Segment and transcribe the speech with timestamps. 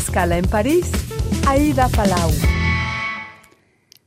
[0.00, 0.86] escala en París,
[1.46, 2.59] Aida Palau.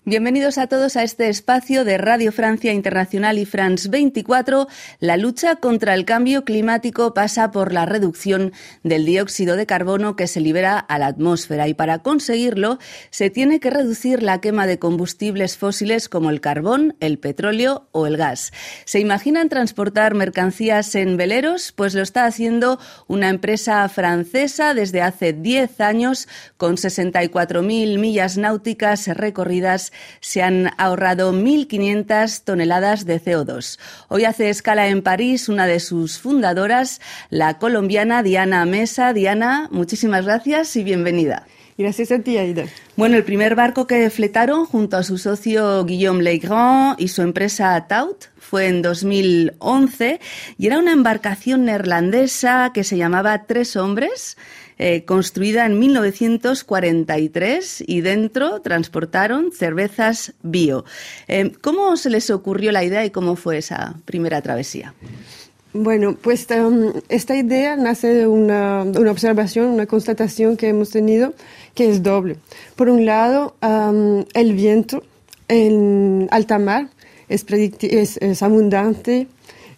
[0.06, 4.68] Bienvenidos a todos a este espacio de Radio Francia Internacional y France 24.
[5.00, 8.52] La lucha contra el cambio climático pasa por la reducción
[8.84, 12.80] del dióxido de carbono que se libera a la atmósfera y para conseguirlo
[13.12, 18.06] se tiene que reducir la quema de combustibles fósiles como el carbón, el petróleo o
[18.06, 18.52] el gas.
[18.84, 21.72] ¿Se imaginan transportar mercancías en veleros?
[21.72, 29.08] Pues lo está haciendo una empresa francesa desde hace 10 años con 64.000 millas náuticas
[29.08, 33.80] recorridas se han ahorrado 1.500 toneladas de CO2.
[34.08, 39.14] Hoy hace escala en París una de sus fundadoras, la colombiana Diana Mesa.
[39.14, 41.46] Diana, muchísimas gracias y bienvenida.
[41.78, 42.66] Gracias a ti, Aida.
[42.96, 47.88] Bueno, el primer barco que fletaron junto a su socio Guillaume Legrand y su empresa
[47.88, 50.20] Taut fue en 2011
[50.60, 54.38] y era una embarcación neerlandesa que se llamaba Tres Hombres
[54.78, 60.86] eh, construida en 1943 y dentro transportaron cervezas bio.
[61.28, 64.94] Eh, ¿Cómo se les ocurrió la idea y cómo fue esa primera travesía?
[65.74, 71.34] Bueno, pues um, esta idea nace de una, observación, una constatación que hemos tenido
[71.74, 72.38] que es doble.
[72.76, 75.02] Por un lado, um, el viento
[75.48, 76.90] en alta mar
[77.28, 79.28] es, es abundante,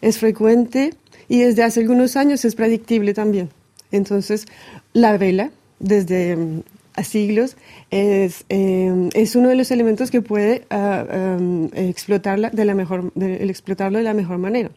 [0.02, 0.94] es frecuente
[1.30, 3.50] y desde hace algunos años es predictible también.
[3.96, 4.46] Entonces,
[4.94, 6.62] la vela, desde mm,
[7.04, 7.58] siglos,
[7.92, 11.38] es, em, es, uno de los elementos que puede ah,
[11.74, 14.72] explotarla de la mejor, explotarlo de la mejor manera.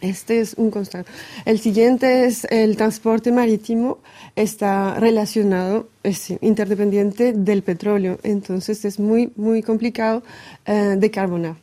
[0.00, 1.10] Este es un constante.
[1.44, 3.98] El siguiente es el transporte marítimo,
[4.36, 10.22] está relacionado, es interdependiente del petróleo, entonces es muy, muy complicado
[10.66, 11.56] uh, de carbonar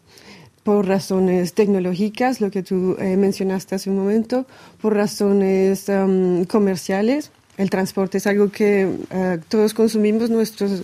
[0.67, 4.45] por razones tecnológicas, lo que tú eh, mencionaste hace un momento,
[4.81, 7.31] por razones um, comerciales.
[7.55, 10.81] El transporte es algo que uh, todos consumimos, nuestros,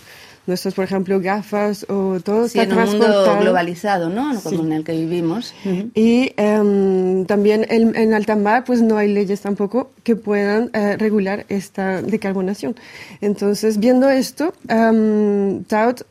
[0.47, 4.39] nuestros, por ejemplo, gafas o todo sí, en un mundo globalizado, ¿no?
[4.41, 5.53] Como en el que vivimos.
[5.93, 11.45] Y um, también en alta mar, pues no hay leyes tampoco que puedan uh, regular
[11.49, 12.77] esta decarbonación.
[13.19, 16.03] Entonces, viendo esto, um, Taut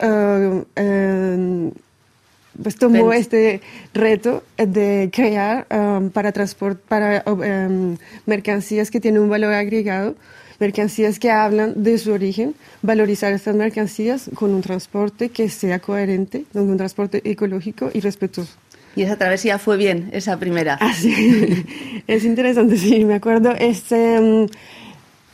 [2.63, 3.61] pues tomó este
[3.93, 7.97] reto de crear um, para transport, para um,
[8.27, 10.15] mercancías que tienen un valor agregado,
[10.59, 16.45] mercancías que hablan de su origen, valorizar estas mercancías con un transporte que sea coherente,
[16.53, 18.53] con un transporte ecológico y respetuoso.
[18.95, 20.77] Y esa travesía fue bien, esa primera.
[20.81, 21.65] Ah, sí.
[22.07, 23.53] es interesante, sí, me acuerdo.
[23.59, 24.47] Este, um,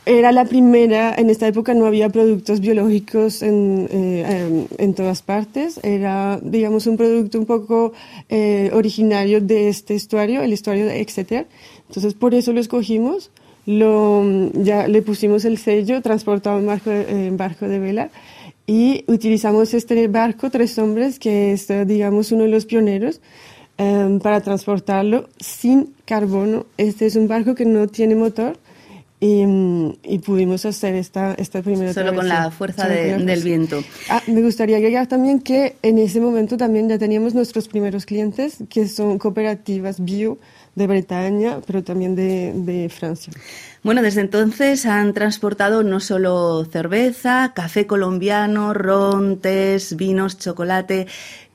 [0.09, 5.79] era la primera, en esta época no había productos biológicos en, eh, en, todas partes,
[5.83, 7.93] era, digamos, un producto un poco
[8.27, 11.45] eh, originario de este estuario, el estuario de Exeter.
[11.87, 13.29] Entonces, por eso lo escogimos,
[13.67, 18.09] lo, ya le pusimos el sello, transportado en barco, en barco de vela,
[18.65, 23.21] y utilizamos este barco, Tres Hombres, que es, digamos, uno de los pioneros,
[23.77, 26.65] eh, para transportarlo sin carbono.
[26.77, 28.57] Este es un barco que no tiene motor,
[29.21, 33.83] y, pudimos hacer esta, esta primera Solo con la fuerza del viento.
[34.09, 38.57] Ah, me gustaría agregar también que en ese momento también ya teníamos nuestros primeros clientes,
[38.69, 40.37] que son cooperativas bio
[40.75, 43.33] de Bretaña, pero también de, de Francia.
[43.83, 51.07] Bueno, desde entonces han transportado no solo cerveza, café colombiano, ron, tés, vinos, chocolate.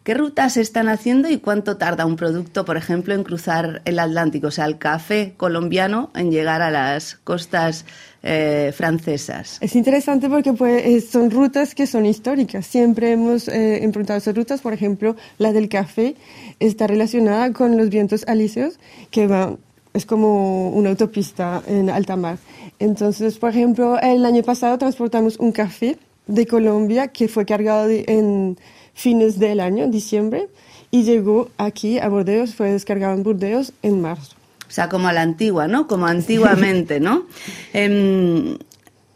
[0.04, 4.48] ¿Qué rutas están haciendo y cuánto tarda un producto, por ejemplo, en cruzar el Atlántico,
[4.48, 7.86] o sea, el café colombiano, en llegar a las costas
[8.22, 9.56] eh, francesas?
[9.62, 12.66] Es interesante porque pues, son rutas que son históricas.
[12.66, 14.60] Siempre hemos eh, esas rutas.
[14.60, 16.16] Por ejemplo, la del café
[16.60, 18.78] está relacionada con los vientos alíseos
[19.10, 19.56] que van
[19.94, 22.36] es como una autopista en alta mar.
[22.78, 28.58] Entonces, por ejemplo, el año pasado transportamos un café de Colombia que fue cargado en
[28.94, 30.48] fines del año, diciembre,
[30.90, 34.36] y llegó aquí a Burdeos, fue descargado en Burdeos en marzo.
[34.68, 35.86] O sea, como a la antigua, ¿no?
[35.86, 37.26] Como antiguamente, ¿no?
[37.72, 38.56] Em,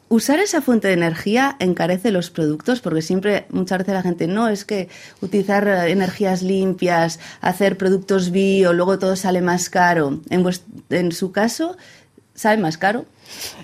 [0.08, 4.48] usar esa fuente de energía encarece los productos porque siempre, muchas veces la gente, no,
[4.48, 4.88] es que
[5.20, 10.20] utilizar energías limpias, hacer productos bio, luego todo sale más caro.
[10.30, 10.44] En,
[10.90, 11.76] en su caso,
[12.34, 13.06] ¿sale más caro?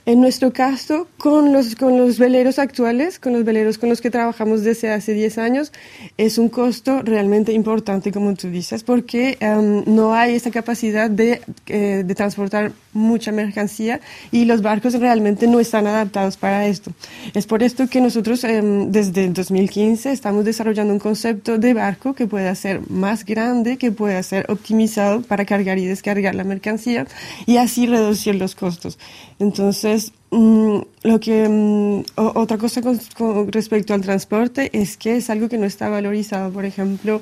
[0.06, 4.10] En nuestro caso, con los, con los veleros actuales, con los veleros con los que
[4.10, 5.72] trabajamos desde hace 10 años,
[6.18, 11.40] es un costo realmente importante, como tú dices, porque em, no hay esa capacidad de,
[11.66, 14.00] eh, de, transportar mucha mercancía
[14.30, 16.92] y los barcos realmente no están adaptados para esto.
[17.32, 22.26] Es por esto que nosotros em, desde 2015 estamos desarrollando un concepto de barco que
[22.26, 27.06] pueda ser más grande, que pueda ser optimizado para cargar y descargar la mercancía
[27.46, 28.98] y así reducir los costos.
[29.38, 29.53] Entonces,
[30.30, 33.00] mm, lo que mm, otra cosa con,
[33.52, 36.52] respecto al transporte es que es algo que no está valorizado.
[36.52, 37.20] Por ejemplo,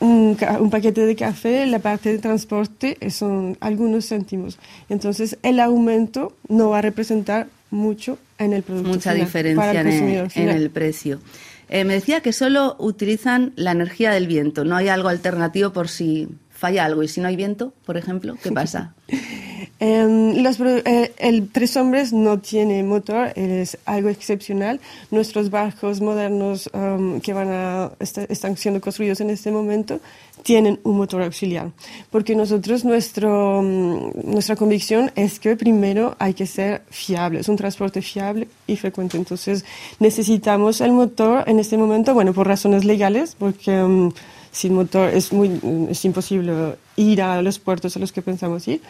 [0.00, 0.36] un,
[0.70, 4.58] paquete de café, la parte de transporte son algunos céntimos.
[4.88, 8.88] Entonces, el aumento no va a representar mucho en el producto.
[8.88, 11.20] Mucha diferencia en el, precio.
[11.68, 15.88] Eh, me decía que solo utilizan la energía del viento, no hay algo alternativo por
[15.88, 17.02] si falla algo.
[17.02, 18.94] Y si no hay viento, por ejemplo, ¿qué pasa?
[19.80, 24.78] Em, los, eh, el Tres Hombres no tiene motor, es algo excepcional.
[25.10, 29.98] Nuestros barcos modernos em, que van a, están siendo construidos en este momento
[30.42, 31.70] tienen un motor auxiliar.
[32.10, 37.56] Porque nosotros, nuestro, em, nuestra convicción es que primero hay que ser fiable, es un
[37.56, 39.16] transporte fiable y frecuente.
[39.16, 39.64] Entonces
[39.98, 44.10] necesitamos el motor en este momento, bueno, por razones legales, porque
[44.52, 45.60] sin motor es, muy,
[45.90, 48.82] es imposible ir a los puertos a los que pensamos ir,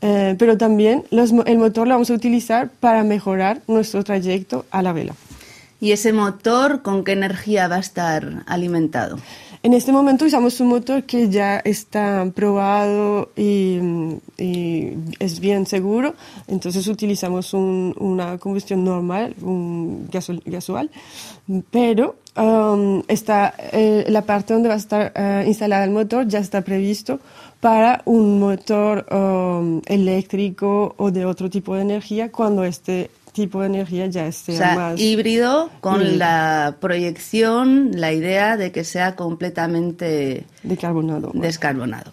[0.00, 4.92] eh, pero también el motor lo vamos a utilizar para mejorar nuestro trayecto a la
[4.92, 5.14] vela.
[5.80, 9.18] ¿Y ese motor con qué energía va a estar alimentado?
[9.64, 13.78] En este momento usamos un motor que ya está probado y,
[15.20, 16.14] es bien seguro,
[16.48, 20.90] entonces utilizamos una combustión normal, un gasoil,
[21.70, 26.40] pero um, está, eh, la parte donde va a estar uh, instalada el motor ya
[26.40, 27.20] está previsto
[27.60, 33.66] para un motor um, eléctrico o de otro tipo de energía cuando este tipo de
[33.66, 39.16] energía ya esté o sea, más híbrido con la proyección, la idea de que sea
[39.16, 41.32] completamente descarbonado.
[41.34, 42.12] descarbonado.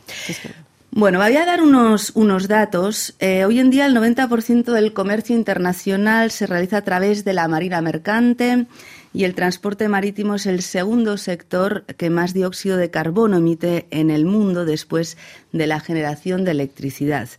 [0.92, 3.14] Bueno, voy a dar unos, unos datos.
[3.20, 7.48] Eh, hoy en día el 90% del comercio internacional se realiza a través de la
[7.48, 8.66] marina mercante
[9.14, 14.10] y el transporte marítimo es el segundo sector que más dióxido de carbono emite en
[14.10, 15.18] el mundo después
[15.52, 17.30] de la generación de electricidad.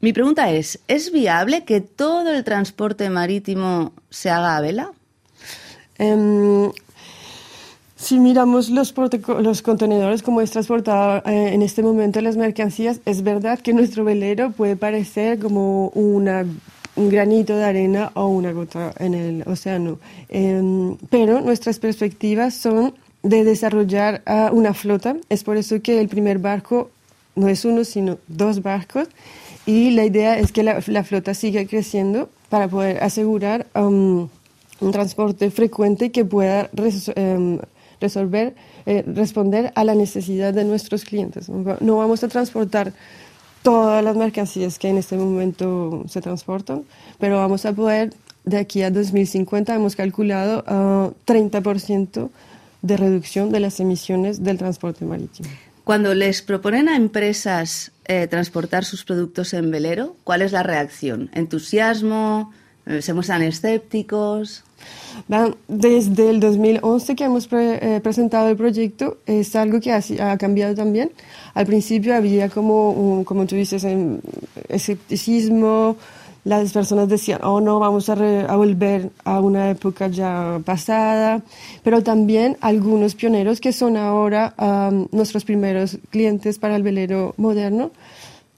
[0.00, 4.92] Mi pregunta es, ¿es viable que todo el transporte marítimo se haga a vela?
[5.98, 6.72] Em,
[7.96, 8.94] si miramos los,
[9.62, 14.52] contenedores, como es transportado eh, en este momento las mercancías, es verdad que nuestro velero
[14.52, 16.60] puede parecer como un
[16.96, 19.98] granito de arena o una gota en el océano.
[20.30, 25.18] Em, pero nuestras perspectivas son de desarrollar ah, una flota.
[25.28, 26.90] Es por eso que el primer barco
[27.36, 29.08] no es uno, sino dos barcos
[29.66, 34.28] y la idea es que la, flota siga creciendo para poder asegurar um,
[34.80, 36.70] un transporte frecuente que pueda
[37.16, 37.58] um,
[38.00, 38.54] resolver,
[38.86, 41.48] eh, responder a la necesidad de nuestros clientes.
[41.48, 42.92] No vamos a transportar
[43.62, 46.84] todas las mercancías que en este momento se transportan,
[47.18, 48.14] pero vamos a poder,
[48.44, 50.64] de aquí a 2050, hemos calculado
[51.26, 52.30] 30% uh,
[52.82, 55.50] de reducción de las emisiones del transporte marítimo.
[55.84, 61.30] Cuando les proponen a empresas eh, transportar sus productos en velero, ¿cuál es la reacción?
[61.32, 62.52] ¿Entusiasmo?
[62.86, 64.64] Eh, ¿Se muestran escépticos?
[65.68, 71.12] Desde el 2011 que hemos eh, presentado el proyecto, es algo que ha, cambiado también.
[71.54, 74.20] Al principio había como, como tú dices, em,
[74.68, 75.96] escepticismo,
[76.44, 78.14] las personas decían, oh no, vamos a,
[78.56, 81.42] volver a una época ya pasada,
[81.82, 84.54] pero también algunos pioneros que son ahora
[85.12, 87.90] nuestros primeros clientes para el velero moderno,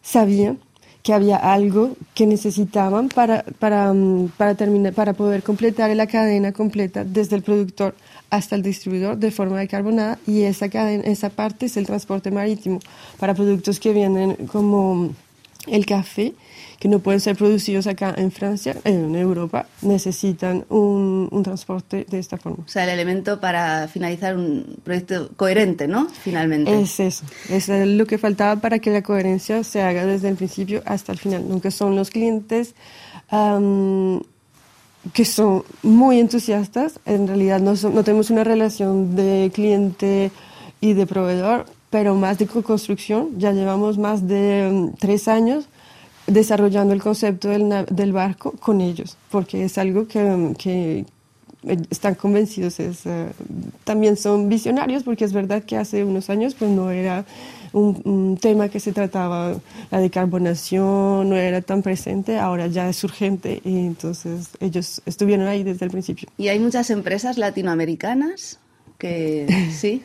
[0.03, 0.59] sabían
[1.03, 3.93] que había algo que necesitaban para, para,
[4.37, 7.97] para, terminar, para poder completar la cadena completa desde el productor
[8.31, 12.79] hasta el distribuidor de forma decarbonada y esa, cadena, esa parte es el transporte marítimo
[13.19, 15.11] para productos que vienen como
[15.67, 16.35] el café
[16.83, 22.39] que no pueden ser producidos acá en Francia, en Europa, necesitan un, transporte de esta
[22.39, 22.65] forma.
[22.67, 26.09] O sea, el elemento para finalizar un proyecto coherente, ¿no?
[26.09, 26.83] Finalmente.
[26.83, 30.83] Es eso, es lo que faltaba para que la coherencia se haga desde el principio
[30.85, 32.75] hasta el final, aunque son los clientes
[33.31, 40.33] que son muy entusiastas, en realidad no, no tenemos una relación de cliente
[40.81, 45.69] y de proveedor, pero más de co-construcción, ya llevamos más de mm, tres años
[46.33, 51.05] desarrollando el concepto del, del barco con ellos, porque es algo que, que
[51.91, 53.29] están convencidos, es, eh,
[53.85, 57.25] también son visionarios, porque es verdad que hace unos años pues no era
[57.73, 59.55] un, tema que se trataba,
[59.91, 65.63] la decarbonación no era tan presente, ahora ya es urgente y entonces ellos estuvieron ahí
[65.63, 66.29] desde el principio.
[66.37, 68.59] ¿Y hay muchas empresas latinoamericanas?
[69.03, 70.03] Que sí.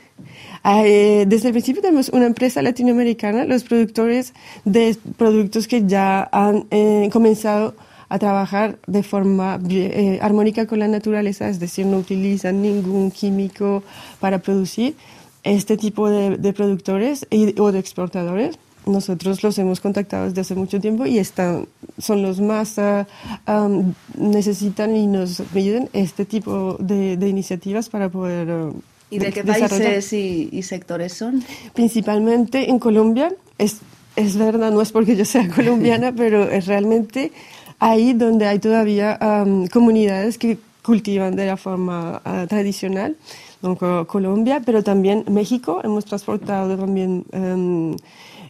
[0.63, 4.33] Ah, eh, desde el principio tenemos una empresa latinoamericana, los productores
[4.65, 7.75] de productos que ya han eh, comenzado
[8.09, 13.83] a trabajar de forma eh, armónica con la naturaleza, es decir, no utilizan ningún químico
[14.19, 14.95] para producir
[15.43, 17.27] este tipo de, productores
[17.59, 18.57] o de exportadores.
[18.87, 21.67] Nosotros los hemos contactado desde hace mucho tiempo y están,
[21.97, 23.05] son los más uh,
[23.51, 28.49] um, necesitan y nos piden este tipo de, de iniciativas para poder.
[28.49, 31.43] Uh, ¿Y de, qué países y, y, sectores son?
[31.73, 33.33] Principalmente en Colombia.
[33.57, 33.77] Es,
[34.15, 37.31] es verdad, no es porque yo sea colombiana, pero es realmente
[37.79, 43.15] ahí donde hay todavía um, comunidades que cultivan de la forma uh, tradicional.
[43.61, 45.81] Donc, Colombia, pero también México.
[45.83, 47.25] Hemos transportado también.
[47.33, 47.95] Um,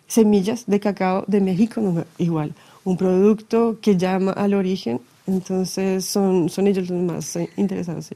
[0.08, 6.68] semillas de cacao de México, igual, un producto que llama al origen, entonces son, son
[6.68, 8.10] ellos los más eh, interesados.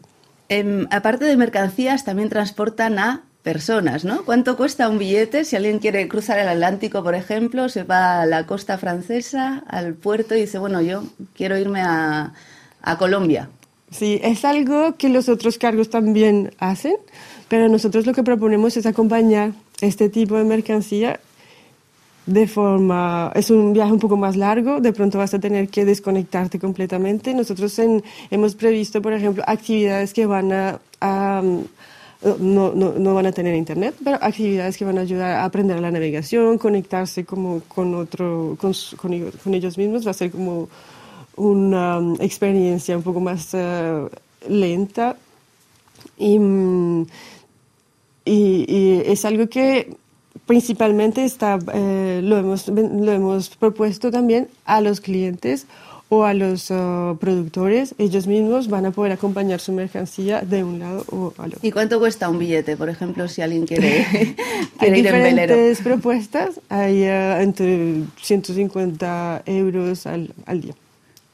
[0.50, 4.24] Eh, aparte de mercancías, también transportan a personas, ¿no?
[4.24, 8.26] ¿Cuánto cuesta un billete si alguien quiere cruzar el Atlántico, por ejemplo, se va a
[8.26, 11.04] la costa francesa, al puerto y dice, bueno, yo
[11.36, 12.34] quiero irme a,
[12.82, 13.50] a Colombia?
[13.90, 16.96] Sí, es algo que los otros cargos también hacen,
[17.50, 21.20] pero nosotros lo que proponemos es acompañar este tipo de mercancía
[22.26, 25.86] de forma, es un viaje un poco más largo, de pronto vas a tener que
[25.86, 27.34] desconectarte completamente.
[27.34, 27.78] Nosotros
[28.30, 30.80] hemos previsto, por ejemplo, actividades que van a,
[32.22, 35.80] no, no, no, van a tener internet, pero actividades que van a ayudar a aprender
[35.80, 40.70] la navegación, conectarse como con otro, con, con, ellos mismos, va a ser como
[41.38, 44.08] una um, experiencia un poco más uh,
[44.48, 45.16] lenta
[46.18, 46.38] y,
[48.26, 50.01] y, y es algo que
[50.52, 55.66] principalmente está, eh, lo, hemos, lo hemos propuesto también a los clientes
[56.10, 60.80] o a los uh, productores, ellos mismos van a poder acompañar su mercancía de un
[60.80, 61.60] lado o al otro.
[61.62, 64.06] ¿Y cuánto cuesta un billete, por ejemplo, si alguien quiere,
[64.78, 65.54] quiere ir en velero?
[65.54, 70.76] Hay diferentes propuestas, hay uh, entre 150 euros al, al día.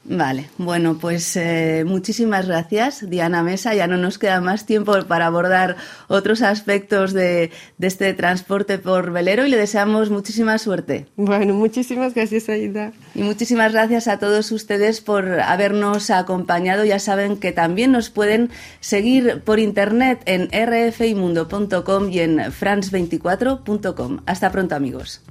[0.10, 3.76] Vale, bueno, pues eh, muchísimas gracias, Diana Mesa.
[3.76, 5.76] Ya no nos queda más tiempo para abordar
[6.08, 11.08] otros aspectos de, de, este transporte por velero y le deseamos muchísima suerte.
[11.18, 12.94] Bueno, muchísimas gracias, Aida.
[13.16, 16.86] Y muchísimas gracias a todos ustedes por habernos acompañado.
[16.86, 18.50] Ya saben que también nos pueden
[18.80, 24.22] seguir por internet en rfimundo.com y en france24.com.
[24.26, 25.22] Hasta pronto, amigos.